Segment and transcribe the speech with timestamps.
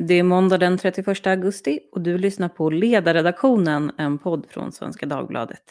[0.00, 5.06] Det är måndag den 31 augusti och du lyssnar på Ledarredaktionen, en podd från Svenska
[5.06, 5.62] Dagbladet.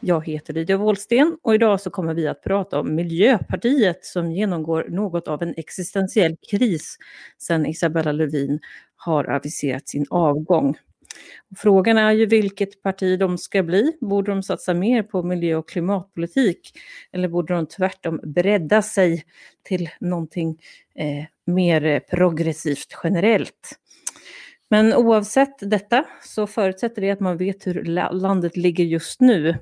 [0.00, 4.86] Jag heter Lydia Wåhlsten och idag så kommer vi att prata om Miljöpartiet som genomgår
[4.88, 6.96] något av en existentiell kris
[7.38, 8.60] sedan Isabella Lövin
[8.96, 10.76] har aviserat sin avgång.
[11.56, 13.96] Frågan är ju vilket parti de ska bli.
[14.00, 16.72] Borde de satsa mer på miljö och klimatpolitik?
[17.12, 19.24] Eller borde de tvärtom bredda sig
[19.62, 20.60] till någonting
[20.94, 23.78] eh, mer progressivt generellt?
[24.68, 29.54] Men oavsett detta så förutsätter det att man vet hur landet ligger just nu.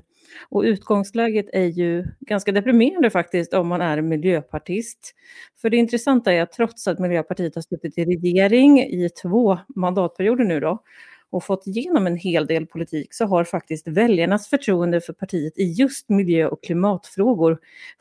[0.49, 5.15] Och utgångsläget är ju ganska deprimerande faktiskt om man är miljöpartist.
[5.61, 10.45] För det intressanta är att trots att Miljöpartiet har suttit i regering i två mandatperioder
[10.45, 10.83] nu då,
[11.29, 15.63] och fått igenom en hel del politik så har faktiskt väljarnas förtroende för partiet i
[15.63, 17.59] just miljö och klimatfrågor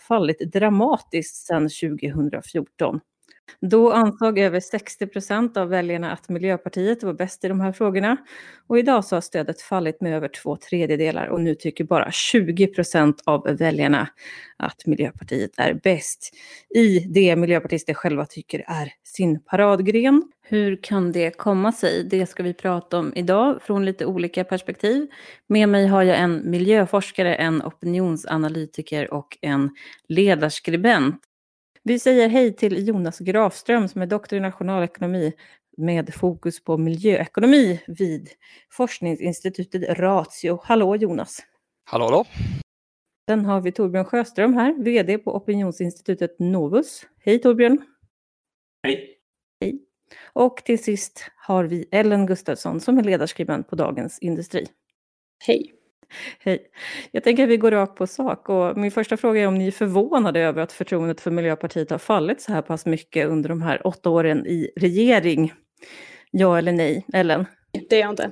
[0.09, 3.01] fallit dramatiskt sedan 2014.
[3.61, 8.17] Då ansåg över 60 procent av väljarna att Miljöpartiet var bäst i de här frågorna.
[8.67, 12.67] Och idag så har stödet fallit med över två tredjedelar och nu tycker bara 20
[12.67, 14.09] procent av väljarna
[14.57, 16.35] att Miljöpartiet är bäst
[16.75, 20.23] i det miljöpartister själva tycker är sin paradgren.
[20.43, 22.05] Hur kan det komma sig?
[22.05, 25.07] Det ska vi prata om idag från lite olika perspektiv.
[25.47, 29.71] Med mig har jag en miljöforskare, en opinionsanalytiker och en
[30.09, 31.21] ledarskribent.
[31.87, 35.33] Vi säger hej till Jonas Grafström som är doktor i nationalekonomi
[35.77, 38.29] med fokus på miljöekonomi vid
[38.71, 40.61] forskningsinstitutet Ratio.
[40.63, 41.39] Hallå Jonas!
[41.85, 42.25] Hallå, hallå!
[43.29, 47.07] Sen har vi Torbjörn Sjöström här, VD på opinionsinstitutet Novus.
[47.25, 47.85] Hej Torbjörn!
[48.83, 49.19] Hej!
[49.61, 49.83] Hej!
[50.33, 54.67] Och till sist har vi Ellen Gustafsson som är ledarskribent på Dagens Industri.
[55.47, 55.73] Hej!
[56.39, 56.71] Hej.
[57.11, 58.49] Jag tänker att vi går rakt på sak.
[58.49, 61.99] Och min första fråga är om ni är förvånade över att förtroendet för Miljöpartiet har
[61.99, 65.53] fallit så här pass mycket under de här åtta åren i regering.
[66.31, 67.07] Ja eller nej?
[67.13, 67.47] Ellen?
[67.89, 68.31] Det är jag inte.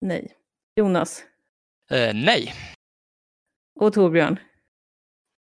[0.00, 0.32] Nej.
[0.76, 1.24] Jonas?
[1.90, 2.54] Eh, nej.
[3.80, 4.38] Och Torbjörn?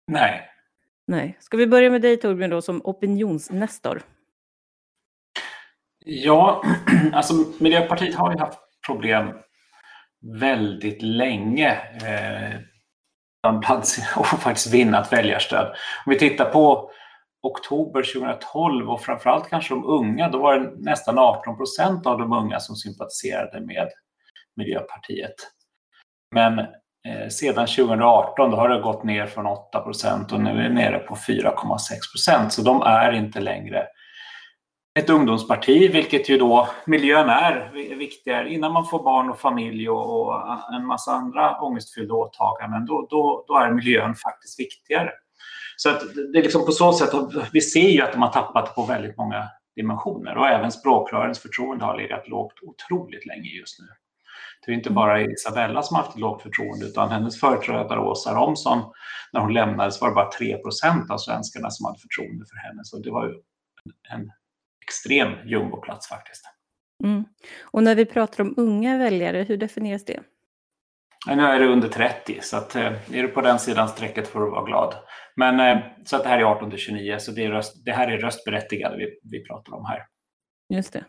[0.08, 0.50] Nej.
[1.08, 1.38] Nej.
[1.40, 4.02] Ska vi börja med dig Torbjörn då som opinionsnestor?
[6.06, 6.64] Ja,
[7.14, 9.28] alltså Miljöpartiet har ju haft problem
[10.22, 11.72] väldigt länge
[12.06, 12.60] eh,
[14.16, 15.68] och faktiskt vinna ett väljarstöd.
[16.06, 16.92] Om vi tittar på
[17.42, 22.34] oktober 2012 och framförallt kanske de unga, då var det nästan 18 procent av de
[22.34, 23.90] unga som sympatiserade med
[24.56, 25.36] Miljöpartiet.
[26.36, 30.64] Men eh, sedan 2018 då har det gått ner från 8 procent och nu är
[30.64, 32.54] det nere på 4,6 procent.
[32.54, 33.88] Så de är inte längre
[34.98, 38.54] ett ungdomsparti, vilket ju då miljön är viktigare.
[38.54, 40.34] Innan man får barn och familj och,
[40.74, 45.12] en massa andra ångestfyllda åtaganden, då, då, då, är miljön faktiskt viktigare.
[45.78, 46.02] Så att
[46.34, 47.10] det är liksom på så sätt,
[47.54, 51.86] vi ser ju att de har tappat på väldigt många dimensioner och även språkrörens förtroende
[51.86, 53.86] har legat lågt otroligt länge just nu.
[54.66, 58.80] Det är inte bara Isabella som har haft lågt förtroende utan hennes företrädare Åsa Romson,
[59.34, 62.82] när hon lämnades var det bara 3 procent av svenskarna som hade förtroende för henne.
[62.84, 63.34] Så det var ju
[64.10, 64.32] en
[64.88, 66.44] extrem jumboplats faktiskt.
[67.04, 67.26] Mm.
[67.64, 70.20] Och när vi pratar om unga väljare, hur definieras det?
[71.28, 74.40] Nu är det under 30, så att, eh, är du på den sidan strecket får
[74.40, 74.96] du vara glad.
[75.36, 77.92] Men, eh, så att det här är 18 till 29, så det, är röst, det
[77.92, 80.06] här är röstberättigade vi, vi pratar om här.
[80.74, 81.06] Just det.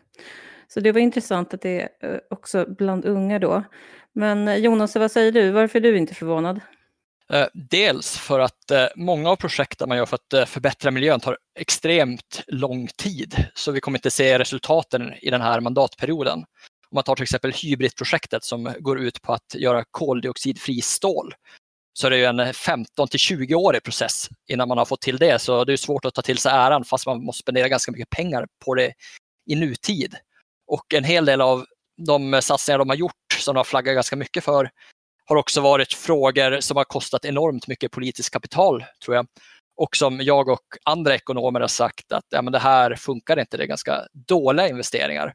[0.67, 3.63] Så det var intressant att det är eh, också bland unga då.
[4.13, 5.51] Men Jonas, vad säger du?
[5.51, 6.61] Varför är du inte förvånad?
[7.33, 11.19] Eh, dels för att eh, många av projekten man gör för att eh, förbättra miljön
[11.19, 16.39] tar extremt lång tid, så vi kommer inte se resultaten i den här mandatperioden.
[16.91, 21.33] Om man tar till exempel Hybrid-projektet som går ut på att göra koldioxidfri stål,
[21.93, 25.39] så är det ju en 15 till 20-årig process innan man har fått till det,
[25.39, 28.09] så det är svårt att ta till sig äran fast man måste spendera ganska mycket
[28.09, 28.93] pengar på det
[29.49, 30.15] i nutid.
[30.67, 31.65] Och en hel del av
[32.07, 34.69] de satsningar de har gjort, som de har flaggat ganska mycket för,
[35.29, 39.27] har också varit frågor som har kostat enormt mycket politiskt kapital, tror jag.
[39.77, 43.57] Och som jag och andra ekonomer har sagt att ja, men det här funkar inte,
[43.57, 45.33] det är ganska dåliga investeringar.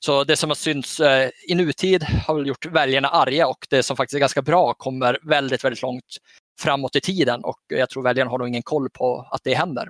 [0.00, 3.82] Så det som har synts eh, i nutid har väl gjort väljarna arga och det
[3.82, 6.16] som faktiskt är ganska bra kommer väldigt, väldigt långt
[6.60, 9.88] framåt i tiden och jag tror väljarna har nog ingen koll på att det händer.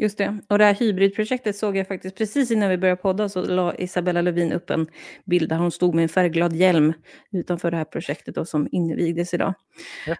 [0.00, 0.38] Just det.
[0.48, 4.22] Och det här hybridprojektet såg jag faktiskt precis innan vi började podda så la Isabella
[4.22, 4.86] Lövin upp en
[5.24, 6.92] bild där hon stod med en färgglad hjälm
[7.32, 9.54] utanför det här projektet då, som invigdes idag.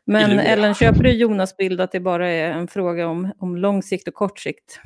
[0.05, 3.83] Men Ellen, köper du Jonas bild att det bara är en fråga om, om lång
[3.83, 4.81] sikt och kort sikt?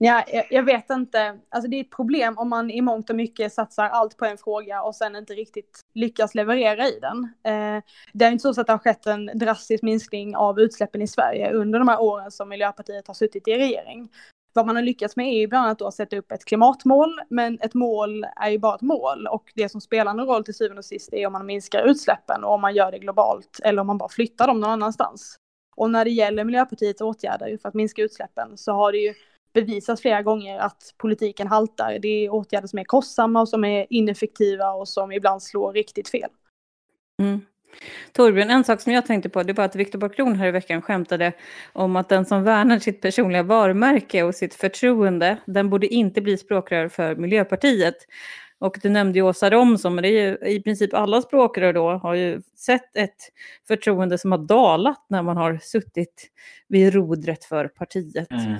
[0.00, 1.38] Ja, jag, jag vet inte.
[1.48, 4.38] Alltså det är ett problem om man i mångt och mycket satsar allt på en
[4.38, 7.24] fråga och sen inte riktigt lyckas leverera i den.
[7.24, 11.06] Eh, det är inte så att det har skett en drastisk minskning av utsläppen i
[11.06, 14.08] Sverige under de här åren som Miljöpartiet har suttit i regering.
[14.52, 17.58] Vad man har lyckats med är ju bland annat att sätta upp ett klimatmål, men
[17.60, 20.78] ett mål är ju bara ett mål och det som spelar någon roll till syvende
[20.78, 23.86] och sist är om man minskar utsläppen och om man gör det globalt eller om
[23.86, 25.36] man bara flyttar dem någon annanstans.
[25.76, 29.14] Och när det gäller Miljöpartiets åtgärder för att minska utsläppen så har det ju
[29.62, 31.98] bevisats flera gånger att politiken haltar.
[31.98, 36.08] Det är åtgärder som är kostsamma och som är ineffektiva och som ibland slår riktigt
[36.08, 36.30] fel.
[37.22, 37.40] Mm.
[38.12, 40.82] Torbjörn, en sak som jag tänkte på det var att Viktor Backlund här i veckan
[40.82, 41.32] skämtade
[41.72, 46.36] om att den som värnar sitt personliga varumärke och sitt förtroende, den borde inte bli
[46.36, 47.96] språkrör för Miljöpartiet.
[48.60, 51.90] Och du nämnde ju Åsa Romson, men det är ju i princip alla språkrör då
[51.90, 53.16] har ju sett ett
[53.68, 56.30] förtroende som har dalat när man har suttit
[56.68, 58.30] vid rodret för partiet.
[58.30, 58.56] Mm.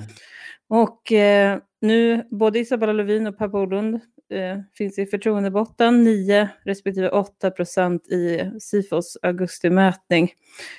[0.67, 3.95] Och eh, nu, både Isabella Lövin och Per Bolund
[4.33, 10.31] eh, finns i förtroendebotten, 9 respektive 8 procent i Sifos augustimätning.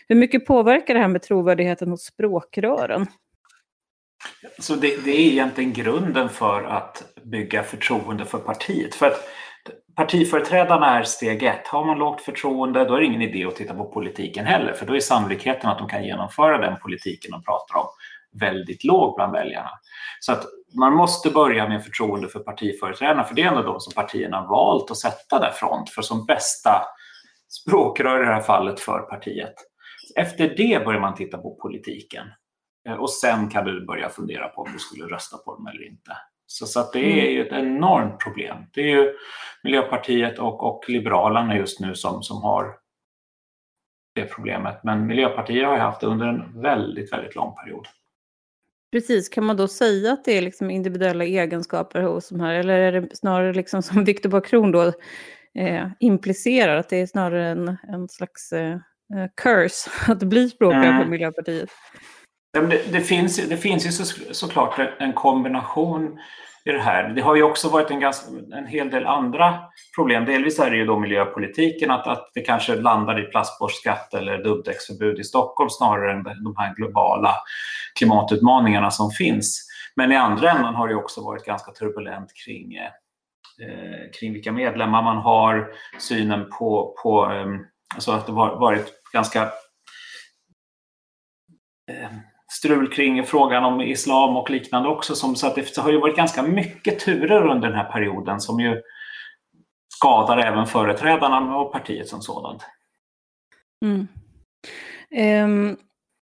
[0.09, 3.07] Hur mycket påverkar det här med trovärdigheten hos språkrören?
[4.59, 8.95] Så det, det, är egentligen grunden för att bygga förtroende för partiet.
[8.95, 9.29] För att
[9.97, 11.67] partiföreträdarna är steg ett.
[11.67, 14.87] Har man lågt förtroende då är det ingen idé att titta på politiken heller för
[14.87, 17.87] då är sannolikheten att de kan genomföra den politiken de pratar om
[18.33, 19.71] väldigt låg bland väljarna.
[20.21, 20.45] Så att
[20.75, 24.91] man måste börja med förtroende för partiföreträdarna för det är ändå de som partierna valt
[24.91, 26.83] att sätta där front för som bästa
[27.49, 29.55] språkrör i det här fallet för partiet.
[30.17, 32.27] Efter det börjar man titta på politiken
[32.99, 36.17] och sen kan du börja fundera på om du skulle rösta på dem eller inte.
[36.47, 37.35] Så, så att det är mm.
[37.35, 38.57] ju ett enormt problem.
[38.75, 39.15] Det är ju
[39.63, 42.77] Miljöpartiet och, och Liberalerna just nu som, som har
[44.15, 44.85] det problemet.
[44.85, 47.87] Men Miljöpartiet har ju haft det under en väldigt, väldigt lång period.
[48.93, 52.79] Precis, kan man då säga att det är liksom individuella egenskaper hos de här, eller
[52.79, 54.93] är det snarare liksom som Viktor Bakron då
[55.55, 60.85] eh, implicerar, att det är snarare en, en slags eh, eh curse att bli språkrör
[60.85, 61.03] mm.
[61.03, 61.71] för Miljöpartiet?
[62.53, 66.19] Det, det, finns, det finns ju så, såklart en kombination
[66.65, 67.09] i det här.
[67.09, 69.59] Det har ju också varit en, ganska, en hel del andra
[69.95, 70.25] problem.
[70.25, 75.19] Delvis är det ju då miljöpolitiken, att, att det kanske landar i plastborstskatt eller dubbdäcksförbud
[75.19, 77.37] i Stockholm snarare än de här globala
[77.99, 79.67] klimatutmaningarna som finns.
[79.95, 82.91] Men i andra änden har det också varit ganska turbulent kring, eh,
[84.19, 85.69] kring vilka medlemmar man har,
[85.99, 87.47] synen på, på eh,
[87.95, 89.43] alltså att det har varit ganska
[91.91, 92.11] eh,
[92.61, 95.15] strul kring frågan om islam och liknande också.
[95.15, 98.61] Som, så att det har ju varit ganska mycket turer under den här perioden som
[98.61, 98.81] ju
[99.89, 102.63] skadar även företrädarna och partiet som sådant.
[103.85, 104.07] Mm.
[105.45, 105.77] Um,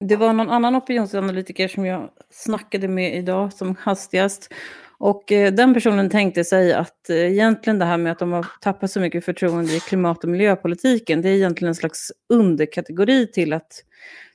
[0.10, 4.54] det var någon annan opinionsanalytiker som jag snackade med idag som hastigast.
[4.98, 8.46] Och eh, den personen tänkte sig att eh, egentligen det här med att de har
[8.62, 13.54] tappat så mycket förtroende i klimat och miljöpolitiken, det är egentligen en slags underkategori till
[13.54, 13.84] att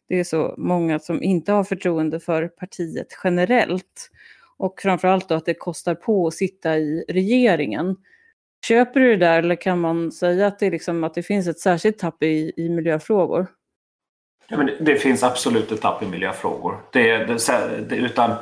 [0.08, 4.10] det är så många som inte har förtroende för partiet generellt.
[4.56, 7.96] Och framförallt då att det kostar på att sitta i regeringen.
[8.66, 11.58] Köper du det där eller kan man säga att det, liksom, att det finns ett
[11.58, 13.46] särskilt tapp i, i miljöfrågor?
[14.49, 16.81] Ja, men det, det finns absolut ett tapp i miljöfrågor.
[16.93, 17.38] Det, det,
[17.88, 18.34] det, utan,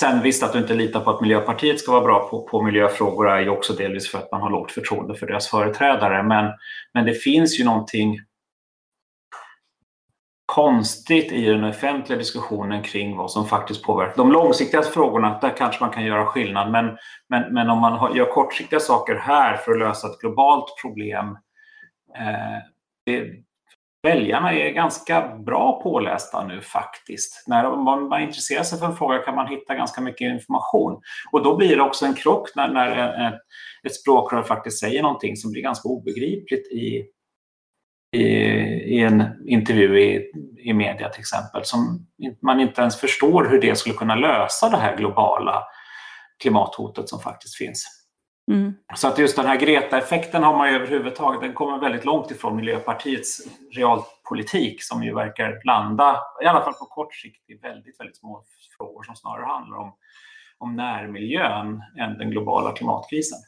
[0.00, 3.30] sen visst att du inte litar på att Miljöpartiet ska vara bra på, på miljöfrågor
[3.30, 6.22] är ju också delvis för att man har lågt förtroende för deras företrädare.
[6.22, 6.52] Men,
[6.94, 8.20] men det finns ju någonting
[10.46, 14.16] konstigt i den offentliga diskussionen kring vad som faktiskt påverkar.
[14.16, 16.96] De långsiktiga frågorna, där kanske man kan göra skillnad, men,
[17.28, 21.38] men, men om man gör kortsiktiga saker här för att lösa ett globalt problem,
[22.18, 22.58] eh,
[23.06, 23.30] det,
[24.04, 27.44] väljarna är ganska bra pålästa nu faktiskt.
[27.46, 31.02] När man, man intresserar sig för en fråga kan man hitta ganska mycket information.
[31.32, 33.40] Och då blir det också en krock när, när ett,
[33.86, 37.04] ett språkrör faktiskt säger någonting som blir ganska obegripligt i,
[38.14, 42.06] i, en intervju i, i media till exempel, som
[42.42, 45.64] man inte ens förstår hur det skulle kunna lösa det här globala
[46.42, 48.04] klimathotet som faktiskt finns.
[48.52, 48.74] Mm.
[48.94, 52.56] Så att just den här Greta-effekten har man ju överhuvudtaget, den kommer väldigt långt ifrån
[52.56, 53.40] Miljöpartiets
[53.72, 58.44] realpolitik som ju verkar landa, i alla fall på kort sikt, i väldigt, väldigt små
[58.78, 59.94] frågor som snarare handlar om,
[60.58, 63.38] om närmiljön än den globala klimatkrisen.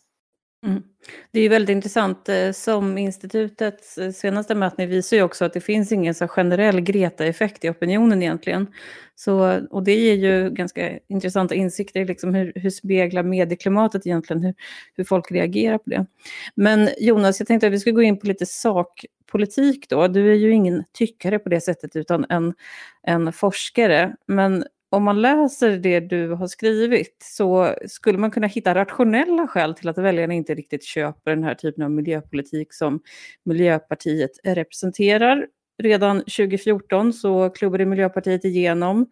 [0.67, 0.83] Mm.
[1.31, 2.29] Det är väldigt intressant.
[2.29, 6.81] Eh, som institutets eh, senaste mätning visar ju också att det finns ingen så generell
[6.81, 8.67] Greta-effekt i opinionen egentligen.
[9.15, 14.43] Så, och det ger ju ganska intressanta insikter i liksom hur, hur speglar medieklimatet egentligen,
[14.43, 14.55] hur,
[14.95, 16.07] hur folk reagerar på det.
[16.55, 20.09] Men Jonas, jag tänkte att vi ska gå in på lite sakpolitik då.
[20.09, 22.55] Du är ju ingen tyckare på det sättet utan en,
[23.03, 24.17] en forskare.
[24.27, 29.75] Men om man läser det du har skrivit så skulle man kunna hitta rationella skäl
[29.75, 33.01] till att väljarna inte riktigt köper den här typen av miljöpolitik som
[33.45, 35.47] Miljöpartiet representerar.
[35.83, 39.07] Redan 2014 så klubbade Miljöpartiet igenom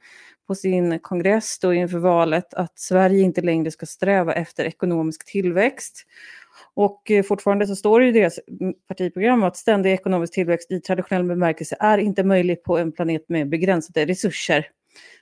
[0.47, 6.07] på sin kongress då inför valet att Sverige inte längre ska sträva efter ekonomisk tillväxt.
[6.75, 10.81] Och eh, fortfarande så står det i deras mm, partiprogram att ständig ekonomisk tillväxt i
[10.81, 14.67] traditionell bemärkelse är inte möjlig på en planet med begränsade resurser.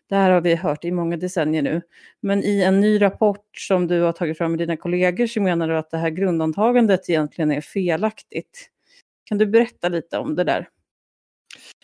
[0.09, 1.83] Det här har vi hört i många decennier nu.
[2.21, 5.69] Men i en ny rapport som du har tagit fram med dina kollegor så menar
[5.69, 8.69] du att det här grundantagandet egentligen är felaktigt.
[9.25, 10.69] Kan du berätta lite om det där?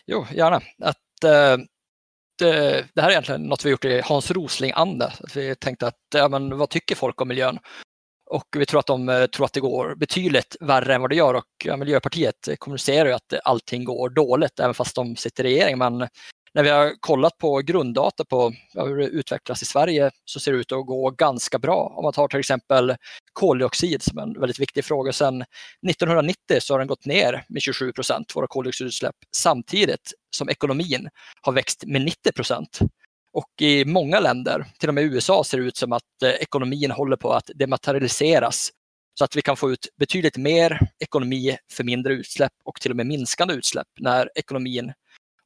[0.05, 0.61] Jo, gärna.
[0.81, 1.57] Att, eh,
[2.39, 5.13] det, det, här är egentligen något vi gjort i Hans Rosling-anda.
[5.35, 7.59] Vi tänkte att, ja, men vad tycker folk om miljön?
[8.29, 11.15] Och vi tror att de eh, tror att det går betydligt värre än vad det
[11.15, 15.47] gör och ja, Miljöpartiet kommunicerar ju att allting går dåligt även fast de sitter i
[15.47, 15.77] regering.
[15.77, 16.07] Men
[16.53, 20.57] när vi har kollat på grunddata på hur det utvecklas i Sverige så ser det
[20.57, 21.93] ut att gå ganska bra.
[21.97, 22.95] Om man tar till exempel
[23.33, 25.13] koldioxid som en väldigt viktig fråga.
[25.13, 25.41] Sedan
[25.89, 31.09] 1990 så har den gått ner med 27 procent, våra koldioxidutsläpp, samtidigt som ekonomin
[31.41, 32.79] har växt med 90 procent.
[33.33, 36.91] Och i många länder, till och med USA, ser det ut som att eh, ekonomin
[36.91, 38.71] håller på att dematerialiseras
[39.19, 42.97] så att vi kan få ut betydligt mer ekonomi för mindre utsläpp och till och
[42.97, 44.93] med minskande utsläpp när ekonomin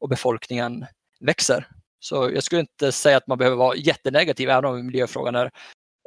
[0.03, 0.85] och befolkningen
[1.19, 1.67] växer.
[1.99, 5.51] Så jag skulle inte säga att man behöver vara jättenegativ även om miljöfrågan är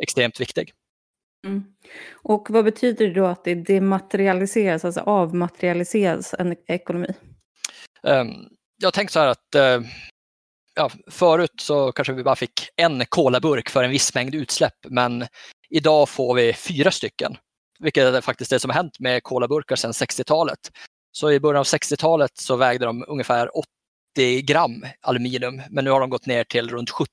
[0.02, 0.72] extremt viktig.
[1.46, 1.64] Mm.
[2.14, 7.14] Och vad betyder det då att det dematerialiseras, alltså avmaterialiseras en ekonomi?
[8.02, 8.48] Um,
[8.82, 9.86] jag tänker så här att uh,
[10.74, 15.26] ja, förut så kanske vi bara fick en kolaburk för en viss mängd utsläpp, men
[15.70, 17.36] idag får vi fyra stycken,
[17.78, 20.70] vilket är faktiskt det som har hänt med kolaburkar sedan 60-talet.
[21.12, 23.56] Så i början av 60-talet så vägde de ungefär
[24.16, 27.08] 80 gram aluminium, men nu har de gått ner till runt 17.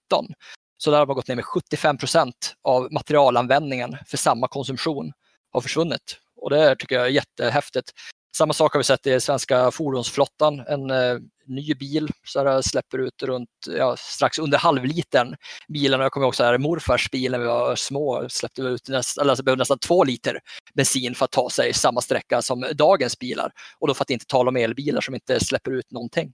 [0.78, 5.12] Så där har man gått ner med 75 procent av materialanvändningen för samma konsumtion
[5.52, 6.18] har försvunnit.
[6.36, 7.92] Och det tycker jag är jättehäftigt.
[8.38, 10.60] Samma sak har vi sett i svenska fordonsflottan.
[10.60, 11.18] En eh,
[11.48, 15.36] ny bil så släpper ut runt ja, strax under halvlitern
[15.68, 19.18] Bilen, Jag kommer ihåg så här, morfars bil när vi var små släppte ut näst,
[19.18, 20.40] alltså behövde nästan två liter
[20.74, 23.52] bensin för att ta sig samma sträcka som dagens bilar.
[23.80, 26.34] Och då för att inte tala om elbilar som inte släpper ut någonting.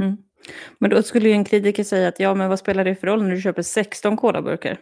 [0.00, 0.16] Mm.
[0.78, 3.22] Men då skulle ju en kritiker säga att ja, men vad spelar det för roll
[3.22, 4.78] när du köper 16 kolaburkar?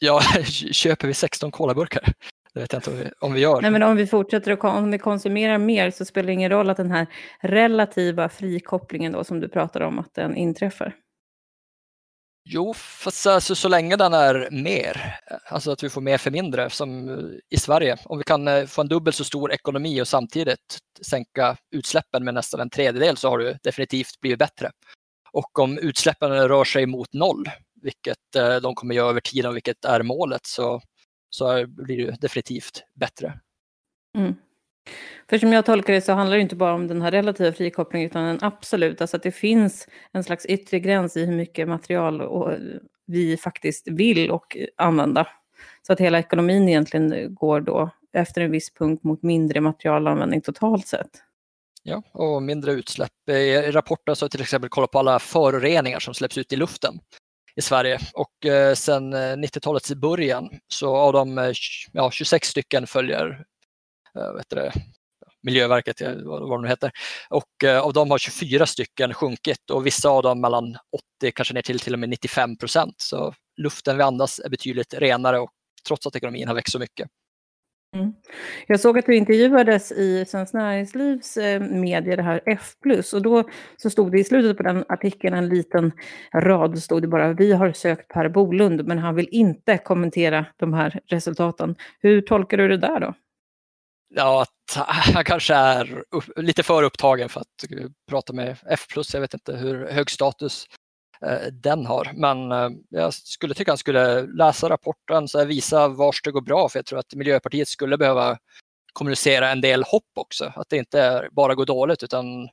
[0.00, 0.20] Ja,
[0.72, 2.12] köper vi 16 kolaburkar?
[2.54, 3.62] Det vet jag inte om vi, om vi gör.
[3.62, 6.70] Nej, men om vi fortsätter att om vi konsumerar mer så spelar det ingen roll
[6.70, 7.06] att den här
[7.40, 10.94] relativa frikopplingen då som du pratar om att den inträffar.
[12.50, 16.30] Jo, fast alltså, så länge den är mer, eh, alltså att vi får mer för
[16.30, 17.16] mindre som eh,
[17.50, 17.96] i Sverige.
[18.04, 22.60] Om vi kan få en dubbelt så stor ekonomi och samtidigt sänka utsläppen med nästan
[22.60, 24.70] en tredjedel så har det definitivt blivit bättre.
[25.32, 27.44] Och om utsläppen rör sig mot noll,
[27.82, 30.80] vilket de kommer göra över tiden och vilket är målet, så,
[31.30, 33.40] så blir det definitivt bättre.
[34.18, 34.34] Mm.
[35.30, 38.10] För som jag tolkar det så handlar det inte bara om den här relativa frikopplingen
[38.10, 42.22] utan den absoluta, alltså att det finns en slags yttre gräns i hur mycket material
[43.06, 45.26] vi faktiskt vill och använda.
[45.86, 50.86] Så att hela ekonomin egentligen går då efter en viss punkt mot mindre materialanvändning totalt
[50.86, 51.10] sett.
[51.82, 53.28] Ja, och mindre utsläpp.
[53.30, 56.56] Eh, I rapporten så har till exempel kollat på alla föroreningar som släpps ut i
[56.56, 57.00] luften
[57.58, 61.52] i Sverige och eh, sedan 90-talets eh, början så av de eh,
[61.92, 63.44] ja, 26 stycken följer
[64.18, 64.72] Eh, vet det,
[65.42, 66.90] Miljöverket, eh, vad det nu heter.
[67.30, 70.76] Och eh, av dem har 24 stycken sjunkit och vissa av dem mellan
[71.20, 72.94] 80 kanske ner till till och med 95 procent.
[72.96, 75.50] Så luften vi andas är betydligt renare och
[75.86, 77.08] trots att ekonomin har växt så mycket.
[77.96, 78.12] Mm.
[78.66, 82.62] Jag såg att du intervjuades i Svenskt Näringslivs media, det här F+,
[83.14, 83.44] och då
[83.76, 85.92] så stod det i slutet på den artikeln en liten
[86.34, 90.74] rad, stod det bara vi har sökt Per Bolund, men han vill inte kommentera de
[90.74, 91.76] här resultaten.
[92.00, 93.14] Hur tolkar du det där då?
[94.08, 96.04] Ja, att han kanske är
[96.42, 98.86] lite för upptagen för att eh, prata med F+.
[99.12, 100.66] Jag vet inte hur hög status
[101.26, 102.12] eh, den har.
[102.14, 106.68] Men eh, jag skulle tycka han skulle läsa rapporten, så visa vars det går bra.
[106.68, 108.38] För jag tror att Miljöpartiet skulle behöva
[108.92, 110.52] kommunicera en del hopp också.
[110.56, 112.48] Att det inte bara går dåligt utan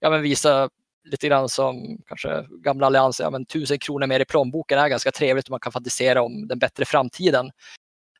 [0.00, 0.70] ja, men visa
[1.04, 5.10] lite grann som kanske gamla alliansen, ja, men tusen kronor mer i plånboken är ganska
[5.10, 7.50] trevligt och man kan fantisera om den bättre framtiden.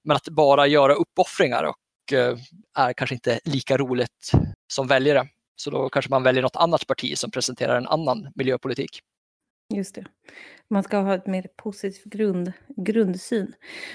[0.04, 1.76] Men att bara göra uppoffringar och
[2.12, 2.38] Eh,
[2.78, 4.30] är kanske inte lika roligt
[4.72, 5.28] som väljare.
[5.56, 9.00] Så då kanske man väljer något annat parti som presenterar en annan miljöpolitik.
[9.74, 10.04] Just det.
[10.70, 13.52] Man ska ha ett mer positiv grund, grundsyn.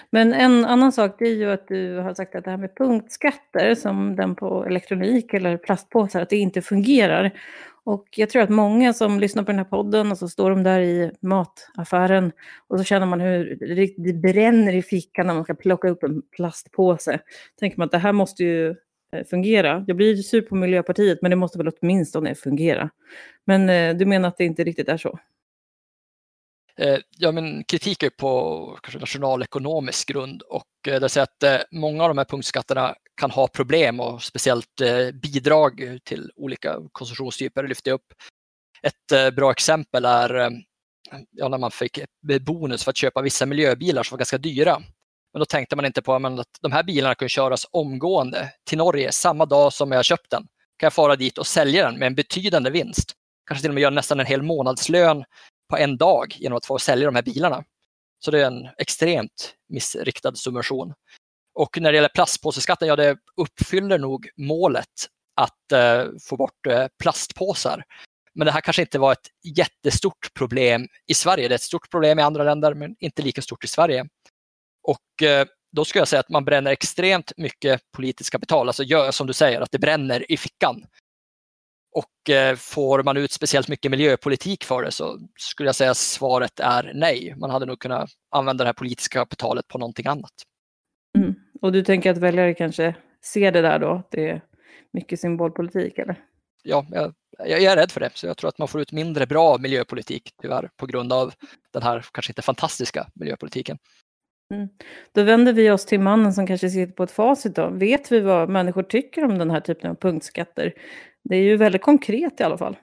[0.10, 3.76] Men en annan sak är ju att du har sagt att det här med punktskatter
[3.76, 7.40] som den på elektronik eller plastpåsar, att det inte fungerar.
[7.88, 10.63] Och jag tror att många som lyssnar på den här podden och så står de
[10.63, 12.32] där i mataffären
[12.67, 13.58] och så känner man hur
[13.98, 17.20] det bränner i fickan när man ska plocka upp en plastpåse.
[17.60, 18.70] Tänker man att det här måste ju
[19.12, 19.86] eh, fungera.
[19.88, 22.89] Jag blir sur på Miljöpartiet, men det måste väl åtminstone fungera.
[23.46, 25.20] Men eh, du menar att det inte riktigt är så?
[26.77, 32.10] Eh, ja, men kritik är på kanske nationalekonomisk grund och det säger att många av
[32.10, 38.14] de här punktskatterna kan ha problem och speciellt eh, bidrag till olika konsumtionstyper lyfter upp.
[38.82, 40.50] Ett eh, bra exempel är eh,
[41.32, 42.00] ja, när man fick
[42.42, 44.82] bonus för att köpa vissa miljöbilar som var ganska dyra.
[45.34, 49.12] Men då tänkte man inte på att de här bilarna kan köras omgående till Norge
[49.12, 50.42] samma dag som jag köpt den.
[50.78, 53.14] Kan jag fara dit och sälja den med en betydande vinst.
[53.48, 55.24] Kanske till och med göra nästan en hel månadslön
[55.70, 57.64] på en dag genom att få sälja de här bilarna.
[58.20, 60.94] Så det är en extremt missriktad subvention.
[61.58, 66.86] Och när det gäller plastpåseskatten, ja det uppfyller nog målet att eh, få bort eh,
[67.04, 67.84] plastpåsar.
[68.34, 71.48] Men det här kanske inte var ett jättestort problem i Sverige.
[71.48, 74.08] Det är ett stort problem i andra länder, men inte lika stort i Sverige.
[74.84, 78.68] Och eh, då skulle jag säga att man bränner extremt mycket politiskt kapital.
[78.68, 80.86] Alltså gör som du säger, att det bränner i fickan.
[81.96, 85.98] Och eh, får man ut speciellt mycket miljöpolitik för det så skulle jag säga att
[85.98, 87.36] svaret är nej.
[87.38, 90.34] Man hade nog kunnat använda det här politiska kapitalet på någonting annat.
[91.18, 91.36] Mm.
[91.62, 94.04] Och du tänker att väljare kanske ser det där då?
[94.12, 94.42] Det är
[94.94, 96.16] mycket symbolpolitik eller?
[96.64, 98.10] Ja, jag, jag är rädd för det.
[98.14, 101.34] Så jag tror att man får ut mindre bra miljöpolitik tyvärr på grund av
[101.74, 103.78] den här kanske inte fantastiska miljöpolitiken.
[104.54, 104.70] Mm.
[105.12, 107.56] Då vänder vi oss till mannen som kanske sitter på ett facit.
[107.56, 107.70] Då.
[107.70, 110.74] Vet vi vad människor tycker om den här typen av punktskatter?
[111.24, 112.78] Det är ju väldigt konkret i alla fall.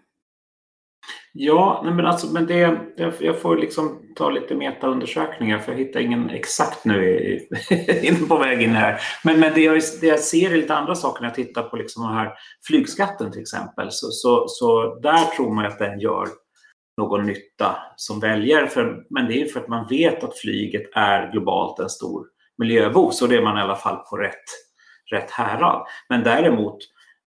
[1.33, 2.79] Ja, men, alltså, men det,
[3.21, 7.39] jag får liksom ta lite metaundersökningar för jag hittar ingen exakt nu
[8.03, 9.01] inne på väg in här.
[9.25, 11.77] Men, men det, jag, det jag ser är lite andra saker när jag tittar på
[11.77, 12.33] liksom den här
[12.67, 13.89] flygskatten till exempel.
[13.91, 16.29] Så, så, så där tror man att den gör
[16.99, 18.67] någon nytta som väljare.
[18.67, 22.27] För, men det är för att man vet att flyget är globalt en stor
[22.59, 23.11] miljöbov.
[23.11, 24.45] Så det är man i alla fall på rätt,
[25.11, 25.87] rätt härad.
[26.09, 26.79] Men däremot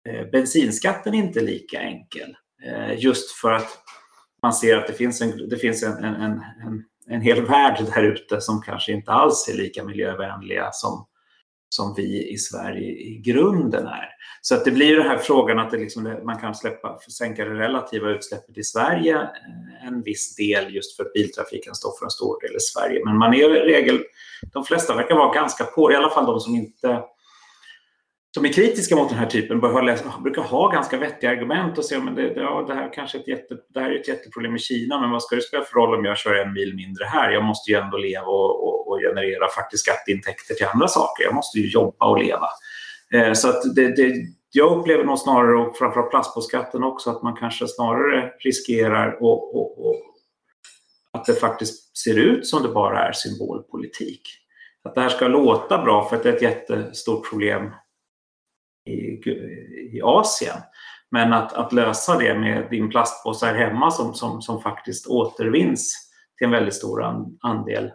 [0.09, 2.35] Eh, bensinskatten är inte lika enkel.
[2.65, 3.67] Eh, just för att
[4.41, 6.41] man ser att det finns en, det finns en, en, en,
[7.07, 11.07] en hel värld där ute som kanske inte alls är lika miljövänliga som,
[11.69, 14.09] som vi i Sverige i grunden är.
[14.41, 17.59] Så att det blir den här frågan att det liksom, man kan släppa, sänka det
[17.59, 22.11] relativa utsläppet i Sverige eh, en viss del just för att biltrafiken står för en
[22.11, 23.05] stor del i Sverige.
[23.05, 24.03] Men man är i regel,
[24.53, 27.03] de flesta verkar vara ganska på, i alla fall de som inte
[28.35, 32.01] som är kritiska mot den här typen ah, brukar ha ganska vettiga argument och säga
[32.01, 34.59] att det, ja, det, här kanske är ett jätte, det här är ett jätteproblem i
[34.59, 37.31] Kina, men vad ska det spela för roll om jag kör en mil mindre här?
[37.31, 41.23] Jag måste ju ändå leva och, och, och generera faktiskt skatteintäkter till andra saker.
[41.23, 42.47] Jag måste ju jobba och leva.
[43.13, 44.13] Eh, så att det, det,
[44.51, 49.87] jag upplever nog snarare, och framförallt plastpåskatten också, att man kanske snarare riskerar och, och,
[49.87, 49.95] och,
[51.11, 54.21] att det faktiskt ser ut som det bara är symbolpolitik.
[54.83, 57.71] Att det här ska låta bra för att det är ett jättestort problem
[58.85, 59.29] i,
[59.91, 60.57] i Asien.
[61.11, 66.11] Men att, att lösa det med din plastpåse här hemma som, som, som faktiskt återvinns
[66.37, 67.03] till en väldigt stor
[67.41, 67.91] andel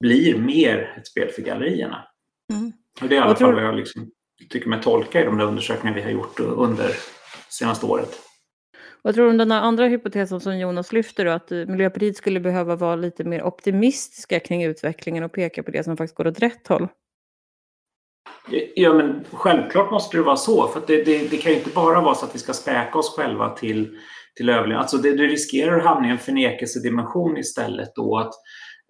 [0.00, 2.04] blir mer ett spel för gallerierna.
[2.52, 2.72] Mm.
[3.00, 4.10] Och det är i alla fall vad jag liksom
[4.50, 6.90] tycker mig tolka i de där undersökningar vi har gjort under
[7.48, 8.18] senaste året.
[9.02, 12.76] Vad tror du om den andra hypotesen som Jonas lyfter då, att Miljöpartiet skulle behöva
[12.76, 16.66] vara lite mer optimistiska kring utvecklingen och peka på det som faktiskt går åt rätt
[16.66, 16.88] håll?
[18.74, 20.68] Ja, men självklart måste det vara så.
[20.68, 23.16] För det, det, det, kan ju inte bara vara så att vi ska späka oss
[23.16, 23.98] själva till,
[24.36, 24.80] till överlevnad.
[24.80, 27.94] Alltså det, riskerar att hamna i en förnekelsedimension istället.
[27.94, 28.32] Då att,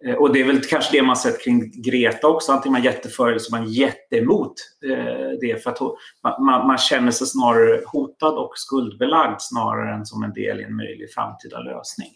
[0.05, 2.51] eh, och det är väl kanske det man sett kring Greta också.
[2.51, 4.53] Antingen man är jätteför eller så är man jätteemot
[4.89, 5.63] eh, det.
[5.63, 5.79] För att
[6.23, 10.75] man, man, känner sig snarare hotad och skuldbelagd snarare än som en del i en
[10.75, 12.09] möjlig framtida lösning.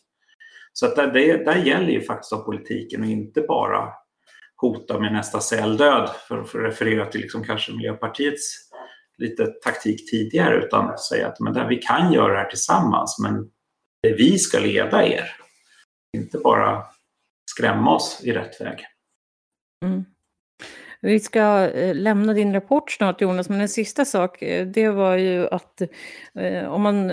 [0.73, 3.87] Så att där, det, där gäller ju faktiskt av politiken och inte bara
[4.61, 8.69] hota med nästa celldöd för, för att referera till liksom kanske Miljöpartiets
[9.17, 13.51] lite taktik tidigare utan säga att men där vi kan göra det här tillsammans men
[14.03, 15.35] det vi ska leda er.
[16.17, 16.83] Inte bara
[17.51, 18.85] skrämma oss i rätt väg.
[19.85, 20.05] Mm.
[21.03, 25.17] Vi ska eh, lämna din rapport snart Jonas, men en sista sak, eh, det var
[25.17, 25.81] ju att
[26.35, 27.07] eh, om man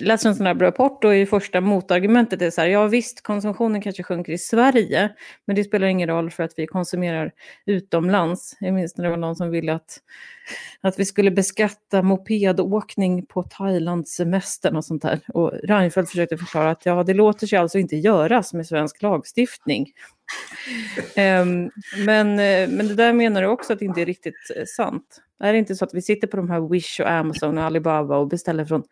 [0.00, 3.22] läser en sån här rapport då är ju första motargumentet är så här, ja visst
[3.22, 5.10] konsumtionen kanske sjunker i Sverige,
[5.44, 7.32] men det spelar ingen roll för att vi konsumerar
[7.66, 8.56] utomlands.
[8.60, 9.98] Jag minns när det var någon som ville att,
[10.80, 15.20] att vi skulle beskatta mopedåkning på Thailandssemestern och sånt där.
[15.28, 19.92] Och Reinfeldt försökte förklara att ja, det låter sig alltså inte göras med svensk lagstiftning
[21.14, 24.64] Ehm, men, eh, men det där menar du också att det inte är riktigt eh,
[24.76, 25.22] sant?
[25.40, 28.16] Är det inte så att vi sitter på de här Wish och Amazon och Alibaba
[28.16, 28.82] och beställer från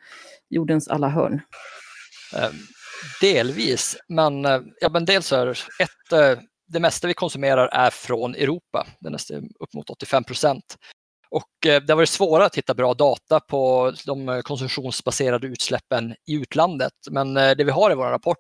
[0.49, 1.41] jordens alla hörn?
[2.37, 2.55] Ehm,
[3.21, 6.37] delvis, men, eh, ja, men dels är ett,
[6.69, 10.77] det mesta vi konsumerar är från Europa, det är nästan upp mot 85 procent.
[11.31, 16.93] Och det har varit svårare att hitta bra data på de konsumtionsbaserade utsläppen i utlandet.
[17.11, 18.39] Men det vi har i vår rapport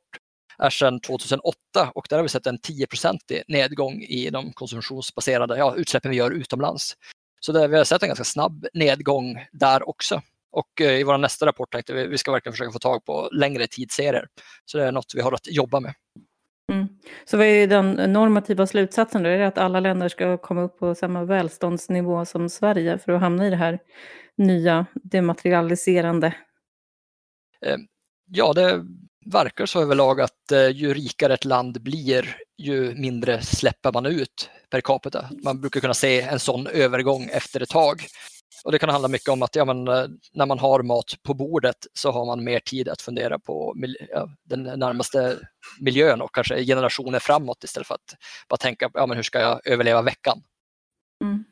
[0.58, 1.56] är sedan 2008
[1.94, 6.30] och där har vi sett en 10-procentig nedgång i de konsumtionsbaserade ja, utsläppen vi gör
[6.30, 6.96] utomlands.
[7.40, 10.22] Så där, vi har sett en ganska snabb nedgång där också.
[10.50, 13.28] Och eh, i vår nästa rapport tänkte vi vi ska verkligen försöka få tag på
[13.32, 14.26] längre tidsserier.
[14.64, 15.94] Så det är något vi har att jobba med.
[16.72, 16.88] Mm.
[17.24, 19.28] Så vad är den normativa slutsatsen då?
[19.28, 23.20] Är det att alla länder ska komma upp på samma välståndsnivå som Sverige för att
[23.20, 23.78] hamna i det här
[24.36, 26.26] nya dematerialiserande?
[27.66, 27.76] Eh,
[28.26, 28.84] ja, det
[29.32, 34.50] verkar så överlag att eh, ju rikare ett land blir, ju mindre släpper man ut
[34.70, 35.30] per capita.
[35.44, 38.06] Man brukar kunna se en sån övergång efter ett tag.
[38.64, 41.34] Och Det kan handla mycket om att ja, men, eh, när man har mat på
[41.34, 43.74] bordet så har man mer tid att fundera på
[44.10, 45.38] ja, den närmaste
[45.80, 48.16] miljön och kanske generationer framåt istället för att
[48.48, 50.42] bara tänka ja, men hur ska jag överleva veckan.
[51.24, 51.44] Mm.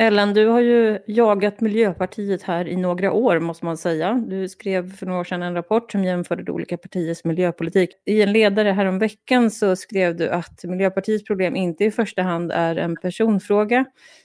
[0.00, 4.24] Ellen, du har ju jagat Miljöpartiet här i några år måste man säga.
[4.26, 7.90] Du skrev för några år sedan en rapport som jämförde olika partiers miljöpolitik.
[8.04, 12.76] I en ledare häromveckan så skrev du att Miljöpartiets problem inte i första hand är
[12.76, 13.84] en personfråga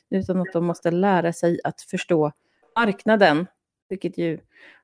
[0.09, 2.31] utan att de måste lära sig att förstå
[2.79, 3.47] marknaden,
[3.89, 4.39] vilket ju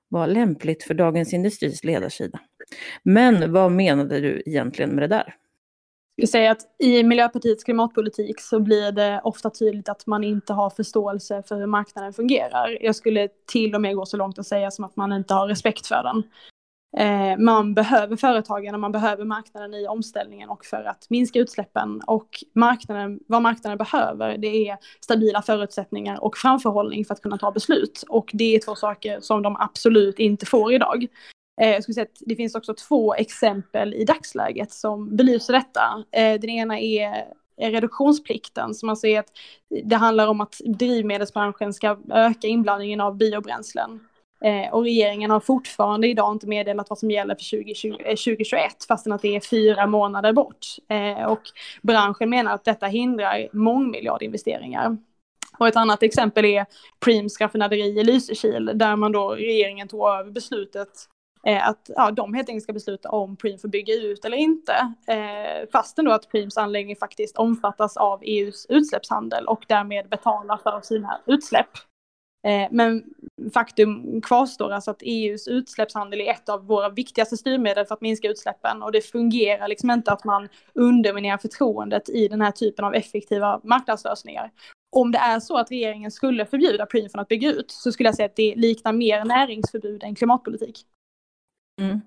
[0.08, 2.40] var lämpligt för Dagens Industris ledarsida.
[3.04, 5.36] Men vad menade du egentligen med det där?
[6.22, 10.70] Skulle säga att i Miljöpartiets klimatpolitik så blir det ofta tydligt att man inte har
[10.70, 12.78] förståelse för hur marknaden fungerar.
[12.82, 15.48] Jag skulle till och med gå så långt att säga som att man inte har
[15.48, 16.24] respekt för den.
[16.98, 22.02] Eh, man behöver företagen och man behöver marknaden i omställningen och för att minska utsläppen.
[22.08, 27.52] Och marknaden, vad marknaden behöver det är stabila förutsättningar och framförhållning för att kunna ta
[27.52, 28.04] beslut.
[28.10, 31.08] Och det är två saker som de absolut inte får idag.
[31.62, 36.04] Eh, jag skulle säga att det finns också två exempel i dagsläget som belyser detta.
[36.12, 37.26] Eh, den ena är
[37.62, 39.30] reduktionsplikten som alltså är att
[39.84, 44.00] det handlar om att drivmedelsbranschen ska öka inblandningen av biobränslen.
[44.44, 48.70] Eh, och regeringen har fortfarande idag inte meddelat vad som gäller för 2020, 2021 eh,
[48.88, 50.66] fastän att det är fyra månader bort.
[50.90, 51.42] Eh, och
[51.82, 54.98] branschen menar att detta hindrar mångmiljardinvesteringar.
[55.58, 56.66] Och ett annat exempel är
[57.06, 60.90] Preems raffinaderi i Lysekil där man då regeringen tog över beslutet
[61.48, 64.94] Eh, att ja, de helt enkelt ska besluta om Preem får bygga ut eller inte.
[65.08, 70.82] Eh, fastän då att Preems anläggning faktiskt omfattas av EUs utsläppshandel och därmed betalar för
[70.82, 71.70] sina utsläpp.
[72.48, 73.04] Eh, men
[73.54, 78.28] faktum kvarstår alltså att EUs utsläppshandel är ett av våra viktigaste styrmedel för att minska
[78.28, 82.96] utsläppen och det fungerar liksom inte att man underminerar förtroendet i den här typen av
[82.96, 84.52] effektiva marknadslösningar.
[84.96, 88.10] Om det är så att regeringen skulle förbjuda Preem från att bygga ut så skulle
[88.10, 90.86] jag säga att det liknar mer näringsförbud än klimatpolitik.
[91.82, 92.02] Mm.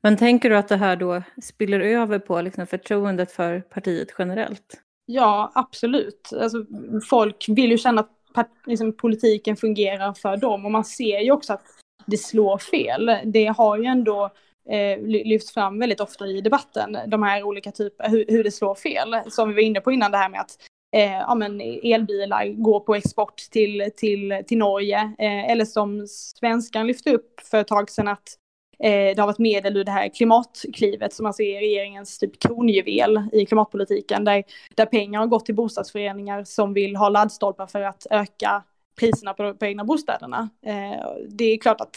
[0.00, 4.82] Men tänker du att det här då spiller över på liksom förtroendet för partiet generellt?
[5.06, 6.30] Ja, absolut.
[6.40, 6.64] Alltså,
[7.08, 11.52] folk vill ju känna att liksom, politiken fungerar för dem och man ser ju också
[11.52, 11.64] att
[12.06, 13.18] det slår fel.
[13.24, 14.30] Det har ju ändå
[14.70, 18.74] eh, lyfts fram väldigt ofta i debatten, de här olika typerna, hur, hur, det slår
[18.74, 19.16] fel.
[19.26, 20.58] Som vi var inne på innan, det här med att
[20.96, 24.98] eh, ja, men elbilar går på export till, till, till Norge.
[25.18, 28.38] Eh, eller som svenskan lyfte upp för ett tag sedan att
[28.78, 33.28] Eh, det har varit medel ur det här klimatklivet som alltså är regeringens typ kronjuvel
[33.32, 38.06] i klimatpolitiken där, där pengar har gått till bostadsföreningar som vill ha laddstolpar för att
[38.10, 38.62] öka
[39.00, 40.48] priserna på, på egna bostäderna.
[40.66, 41.96] Eh, det är klart att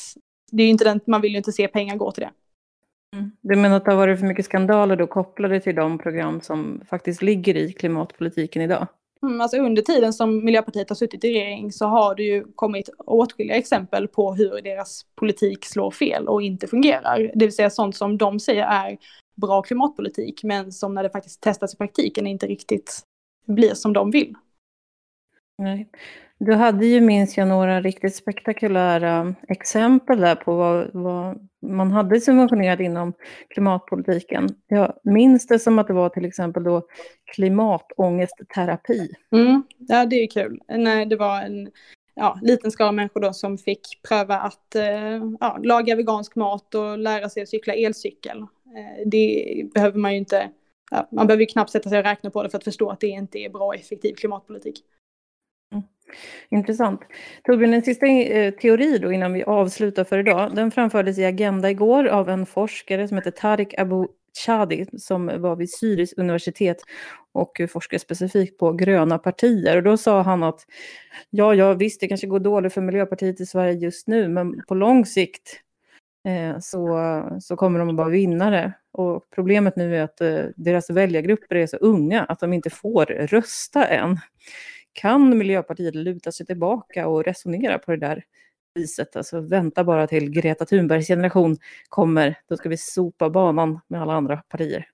[0.52, 2.32] det är inte den, man vill ju inte se pengar gå till det.
[3.18, 3.32] Mm.
[3.42, 6.82] Du menar att det har varit för mycket skandaler då kopplade till de program som
[6.90, 8.88] faktiskt ligger i klimatpolitiken idag?
[9.24, 12.90] Mm, alltså under tiden som Miljöpartiet har suttit i regering så har det ju kommit
[12.98, 17.32] åtskilliga exempel på hur deras politik slår fel och inte fungerar.
[17.36, 18.98] Det vill säga sånt som de säger är
[19.36, 23.02] bra klimatpolitik men som när det faktiskt testas i praktiken inte riktigt
[23.48, 24.36] blir som de vill.
[25.60, 25.90] Nej.
[26.38, 32.22] Du hade ju, minns jag, några riktigt spektakulära exempel där på vad, vad, man hade
[32.22, 33.14] subventionerat inom
[33.50, 34.50] klimatpolitiken.
[34.68, 36.88] Jag minns det som att det var till exempel då
[37.36, 39.10] klimatångestterapi.
[39.32, 40.60] Mm, ja, det är kul.
[40.68, 41.70] Nej, det var en
[42.16, 46.98] ja, liten skara människor då som fick pröva att eh, ja, laga vegansk mat och
[46.98, 48.38] lära sig att cykla elcykel.
[48.38, 50.50] Eh, det behöver man ju inte,
[50.92, 53.00] ja, man behöver ju knappt sätta sig och räkna på det för att förstå att
[53.00, 54.84] det inte är bra och effektiv klimatpolitik.
[56.50, 57.02] Intressant.
[57.44, 60.56] Torbjörn, en sista eh, teori då innan vi avslutar för idag.
[60.56, 64.08] Den framfördes i Agenda igår av en forskare som heter Tarik Abu
[64.46, 66.78] Chadi som var vid Syris universitet
[67.32, 69.78] och forskar specifikt på gröna partier.
[69.78, 70.66] Och då sa han att
[71.30, 74.76] ja, ja visst, det kanske går dåligt för Miljöpartiet i Sverige just nu, men på
[74.76, 75.62] lång sikt
[76.28, 77.00] eh, så,
[77.42, 78.74] så kommer de att vara vinnare.
[78.92, 83.06] Och problemet nu är att eh, deras väljargrupper är så unga att de inte får
[83.06, 84.18] rösta än.
[84.94, 88.24] Kan Miljöpartiet luta sig tillbaka och resonera på det där
[88.76, 89.16] viset?
[89.16, 91.58] Alltså vänta bara till Greta Thunbergs generation
[91.90, 94.88] kommer, då ska vi sopa banan med alla andra partier.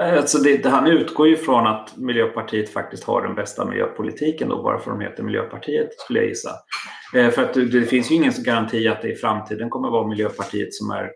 [0.00, 4.62] Alltså det, det, han utgår ju från att Miljöpartiet faktiskt har den bästa miljöpolitiken då,
[4.62, 6.50] bara för att de heter Miljöpartiet, skulle jag gissa.
[7.14, 10.06] Eh, för att det, det, finns ju ingen garanti att det i framtiden kommer vara
[10.06, 11.10] Miljöpartiet som är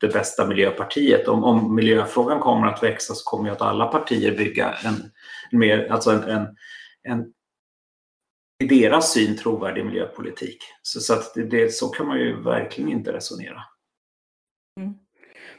[0.00, 1.28] det bästa miljöpartiet.
[1.28, 4.94] Om, om miljöfrågan kommer att växa så kommer ju att alla partier bygga en,
[5.50, 6.46] en mer, alltså en, en,
[7.02, 7.32] en
[8.62, 10.58] i deras syn trovärdig miljöpolitik.
[10.82, 13.62] Så, så, att det, så kan man ju verkligen inte resonera.
[14.80, 14.94] Mm.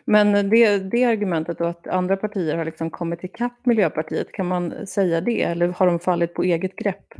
[0.06, 4.88] Men det, det argumentet då att andra partier har liksom kommit ikapp Miljöpartiet, kan man
[4.88, 7.14] säga det eller har de fallit på eget grepp?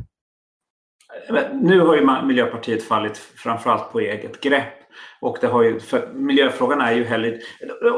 [1.52, 4.83] Nu har ju Miljöpartiet fallit framförallt på eget grepp.
[5.20, 7.40] Och det har ju, för miljöfrågan är ju heller...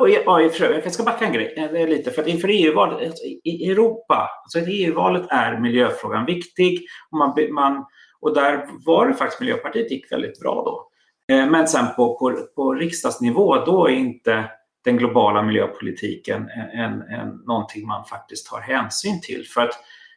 [0.01, 2.11] Och jag ska backa en grej eh, lite.
[2.11, 6.87] För att inför EU-valet alltså i Europa, alltså EU-valet är miljöfrågan viktig.
[7.11, 7.85] Och, man, man,
[8.21, 10.89] och där var det faktiskt Miljöpartiet gick väldigt bra då.
[11.35, 14.51] Eh, men sen på, på, på riksdagsnivå, då är inte
[14.85, 19.47] den globala miljöpolitiken en, en, en, någonting man faktiskt tar hänsyn till.
[19.47, 19.75] För att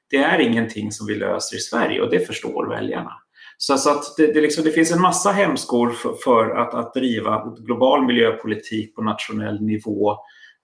[0.10, 3.14] det är ingenting som vi löser i Sverige och det förstår väljarna.
[3.62, 6.94] Så, så att det, det, liksom, det, finns en massa hämskor för, för att, att
[6.94, 10.18] driva global miljöpolitik på nationell nivå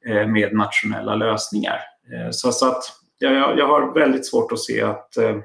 [0.07, 1.79] eh, med nationella lösningar.
[2.13, 2.83] Eh, så, så, att
[3.17, 5.35] jag, jag har väldigt svårt att se att eh,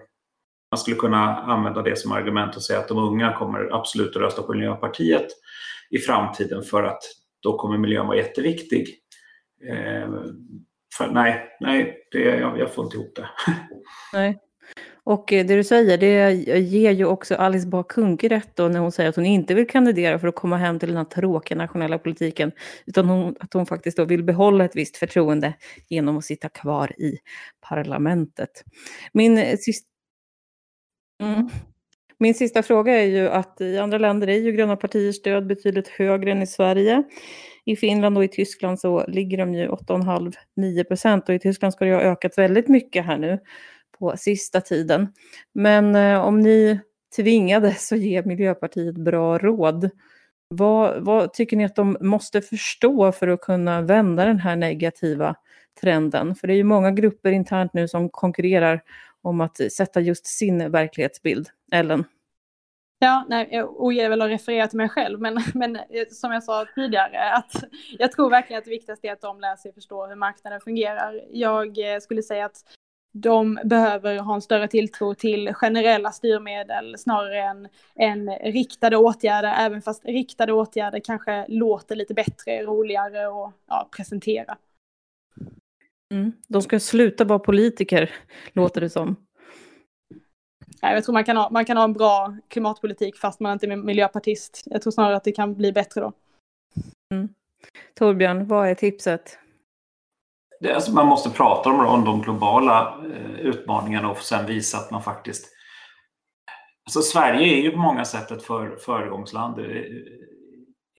[0.71, 4.23] man skulle kunna använda det som argument och säga att de unga kommer absolut att
[4.23, 5.27] rösta på Miljöpartiet
[5.91, 7.03] i framtiden för att
[7.43, 8.89] då kommer miljön vara jätteviktig.
[9.71, 10.11] Eh,
[10.99, 13.29] för, nej, nej det, jag, jag får inte ihop det.
[14.13, 14.39] Nej.
[15.05, 18.81] Och eh, det du säger, det ger ju också Alice Bah Kuhnke rätt då när
[18.81, 21.59] hon säger att hon inte vill kandidera för att komma hem till den här tråkiga
[21.59, 22.53] nationella politiken,
[22.87, 25.55] utan hon, att hon faktiskt då vill behålla ett visst förtroende
[25.89, 27.19] genom att sitta kvar i
[27.69, 28.65] parlamentet.
[29.13, 29.87] Min eh, sista...
[31.23, 31.49] Mm.
[32.19, 35.89] Min sista fråga är ju att i andra länder är ju gröna partiers stöd betydligt
[35.89, 37.03] högre än i Sverige.
[37.65, 41.85] I Finland och i Tyskland så ligger de ju 8,5-9 procent och i Tyskland ska
[41.85, 43.39] det ha ökat väldigt mycket här nu
[44.01, 45.13] på sista tiden.
[45.53, 46.81] Men eh, om ni
[47.17, 49.91] tvingades att ge Miljöpartiet bra råd,
[50.55, 55.35] vad, vad, tycker ni att de måste förstå för att kunna vända den här negativa
[55.81, 56.35] trenden?
[56.35, 58.83] För det är ju många grupper internt nu som konkurrerar
[59.23, 61.49] om att sätta just sin verklighetsbild.
[61.73, 62.05] Ellen?
[63.03, 66.43] Ja, nej, jag ogillar väl att referera till mig själv, men, men eh, som jag
[66.43, 67.65] sa tidigare, att
[67.99, 71.21] jag tror verkligen att det viktigaste är att de lär sig förstå hur marknaden fungerar.
[71.31, 72.65] Jag eh, skulle säga att
[73.13, 79.83] de behöver ha en större tilltro till generella styrmedel snarare än, än riktade åtgärder, även
[79.83, 84.57] fast riktade åtgärder kanske låter lite bättre, roligare att ja, presentera.
[86.15, 86.33] Mm.
[86.49, 88.11] De ska sluta vara politiker,
[88.53, 89.17] låter det som.
[90.81, 93.77] Jag tror man kan, ha, man kan ha en bra klimatpolitik fast man inte är
[93.77, 94.63] miljöpartist.
[94.67, 96.13] Jag tror snarare att det kan bli bättre då.
[97.15, 97.29] Mm.
[97.95, 99.39] Torbjörn, vad är tipset?
[100.61, 104.91] Det, alltså man måste prata om, om de globala eh, utmaningarna och sen visa att
[104.91, 105.49] man faktiskt...
[106.87, 110.05] Alltså Sverige är ju på många sätt ett för, föregångsland i,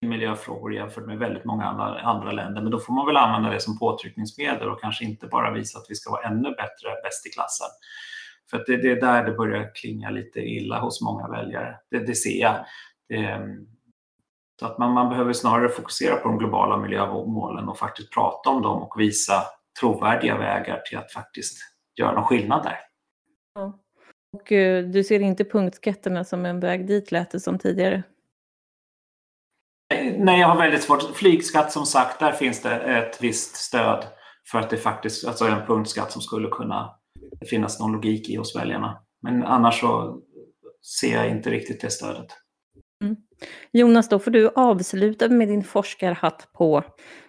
[0.01, 2.61] i miljöfrågor jämfört med väldigt många andra, andra länder.
[2.61, 5.85] Men då får man väl använda det som påtryckningsmedel och kanske inte bara visa att
[5.89, 7.67] vi ska vara ännu bättre, bäst i klassen.
[8.49, 11.75] För att det, det är där det börjar klinga lite illa hos många väljare.
[11.91, 12.65] Det, det ser jag.
[13.09, 13.67] Det, ehm,
[14.61, 18.61] så att man, man behöver snarare fokusera på de globala miljömålen och faktiskt prata om
[18.61, 19.43] dem och visa
[19.79, 21.57] trovärdiga vägar till att faktiskt
[21.95, 22.79] göra någon skillnad där.
[23.55, 23.79] Ja.
[24.37, 28.03] Och uh, du ser inte punktskatterna som en väg dit lät det som tidigare?
[30.17, 31.15] Nej, jag har väldigt svårt.
[31.15, 34.05] Flygskatt som sagt, där finns det ett visst stöd
[34.51, 36.95] för att det faktiskt, alltså en punktskatt som skulle kunna
[37.49, 39.03] finnas någon logik i hos väljarna.
[39.21, 40.21] Men annars så
[40.99, 42.40] ser jag inte riktigt det stödet.
[43.01, 43.15] Mm.
[43.71, 46.83] Jonas, då får du avsluta med din forskarhatt på.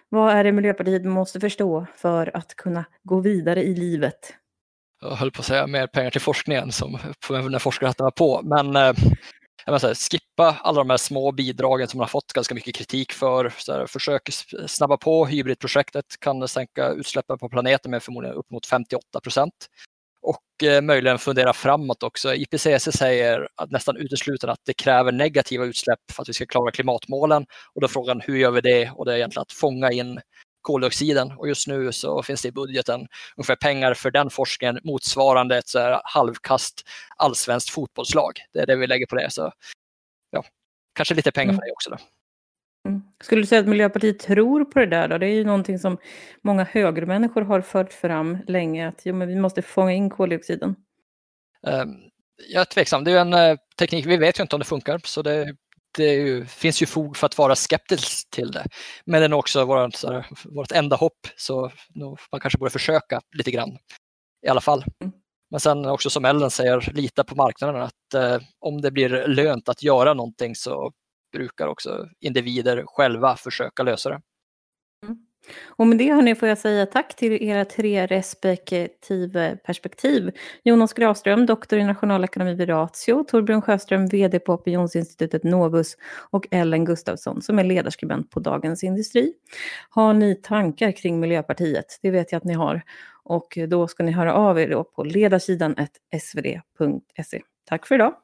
[0.09, 4.33] Vad är det Miljöpartiet måste förstå för att kunna gå vidare i livet?
[5.01, 6.91] Jag höll på att säga mer pengar till forskningen som
[7.29, 12.03] när forskarhatten var på, men eh, säga, skippa alla de här små bidragen som man
[12.03, 13.53] har fått ganska mycket kritik för.
[13.57, 14.29] Så här, försök
[14.67, 19.69] snabba på hybridprojektet, kan sänka utsläppen på planeten med förmodligen upp mot 58 procent
[20.23, 22.35] och eh, möjligen fundera framåt också.
[22.35, 26.71] IPCC säger att nästan uteslutande att det kräver negativa utsläpp för att vi ska klara
[26.71, 27.45] klimatmålen.
[27.75, 28.91] Och då är frågan hur gör vi det?
[28.91, 30.19] Och det är egentligen att fånga in
[30.61, 33.07] koldioxiden och just nu så finns det i budgeten
[33.37, 36.81] ungefär pengar för den forskningen motsvarande ett så halvkast
[37.17, 38.31] allsvenskt fotbollslag.
[38.53, 39.31] Det är det vi lägger på det.
[39.31, 39.51] Så
[40.29, 40.43] ja,
[40.95, 41.65] kanske lite pengar för mm.
[41.67, 41.89] det också.
[41.89, 41.97] Då.
[42.87, 43.01] Mm.
[43.23, 45.17] Skulle du säga att Miljöpartiet tror på det där då?
[45.17, 45.97] Det är ju någonting som
[46.41, 50.75] många högermänniskor har fört fram länge, att jo, men vi måste fånga in koldioxiden.
[51.67, 51.97] Um,
[52.49, 53.03] jag är tveksam.
[53.03, 55.55] Det är en uh, teknik, vi vet ju inte om det funkar, så det,
[55.97, 58.65] det ju, finns ju fog för att vara skeptisk till det.
[59.05, 61.71] Men det är också vårt, så vårt enda hopp, så
[62.31, 63.77] man kanske borde försöka lite grann
[64.45, 64.85] i alla fall.
[65.01, 65.13] Mm.
[65.51, 67.81] Men sen också som Ellen säger, lita på marknaden.
[67.81, 70.91] Att eh, om det blir lönt att göra någonting så
[71.33, 74.21] brukar också individer själva försöka lösa det.
[75.05, 75.17] Mm.
[75.69, 80.31] Och med det hörni får jag säga tack till era tre respektive perspektiv.
[80.63, 85.97] Jonas Gravström, doktor i nationalekonomi vid Ratio, Torbjörn Sjöström, VD på opinionsinstitutet Novus
[86.31, 89.33] och Ellen Gustafsson som är ledarskribent på Dagens Industri.
[89.89, 91.99] Har ni tankar kring Miljöpartiet?
[92.01, 92.81] Det vet jag att ni har.
[93.23, 95.75] Och då ska ni höra av er på ledarsidan
[96.21, 97.41] svd.se.
[97.65, 98.22] Tack för idag!